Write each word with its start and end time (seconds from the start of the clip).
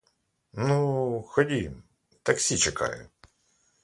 Ну, 0.53 1.21
ходім, 1.27 1.75
таксі 2.23 2.57
чекає. 2.57 3.07